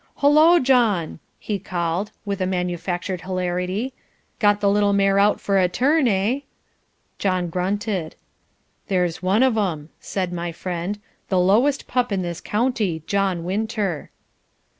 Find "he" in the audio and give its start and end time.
1.37-1.59